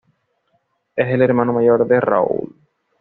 Es 0.95 1.09
el 1.13 1.21
hermano 1.21 1.53
mayor 1.53 1.85
de 1.87 1.99
Raoul. 2.01 2.55